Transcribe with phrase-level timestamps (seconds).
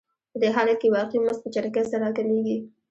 [0.31, 2.57] په دې حالت کې واقعي مزد په چټکۍ سره راکمېږي